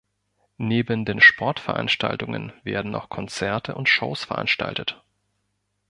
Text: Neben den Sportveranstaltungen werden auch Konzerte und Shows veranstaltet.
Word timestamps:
Neben 0.57 1.05
den 1.05 1.21
Sportveranstaltungen 1.21 2.53
werden 2.63 2.95
auch 2.95 3.07
Konzerte 3.07 3.75
und 3.75 3.87
Shows 3.87 4.23
veranstaltet. 4.23 5.03